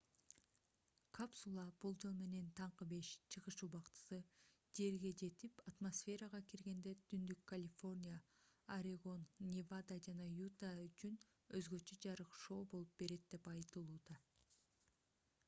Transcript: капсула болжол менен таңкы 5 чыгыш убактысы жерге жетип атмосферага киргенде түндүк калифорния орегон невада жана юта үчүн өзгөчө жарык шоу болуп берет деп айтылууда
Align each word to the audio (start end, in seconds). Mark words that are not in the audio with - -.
капсула 1.15 1.63
болжол 1.81 2.13
менен 2.21 2.45
таңкы 2.59 2.85
5 2.93 3.09
чыгыш 3.35 3.57
убактысы 3.67 4.17
жерге 4.79 5.11
жетип 5.23 5.59
атмосферага 5.71 6.39
киргенде 6.53 6.93
түндүк 7.11 7.43
калифорния 7.53 8.17
орегон 8.77 9.27
невада 9.51 9.97
жана 10.07 10.29
юта 10.47 10.71
үчүн 10.87 11.19
өзгөчө 11.61 11.99
жарык 12.07 12.41
шоу 12.45 12.63
болуп 12.73 12.97
берет 13.03 13.29
деп 13.35 13.45
айтылууда 13.55 14.17